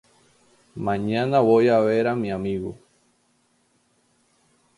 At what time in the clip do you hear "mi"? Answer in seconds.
2.15-2.31